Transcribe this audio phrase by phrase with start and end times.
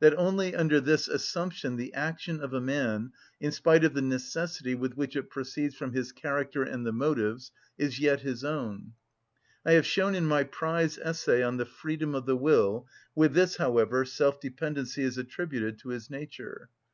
[0.00, 4.74] That only under this assumption the action of a man, in spite of the necessity
[4.74, 8.94] with which it proceeds from his character and the motives, is yet his own
[9.66, 13.58] I have shown in my prize essay on the freedom of the will; with this,
[13.58, 16.70] however, self‐ dependency is attributed to his nature.